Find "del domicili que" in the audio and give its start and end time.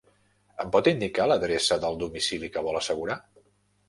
1.83-2.65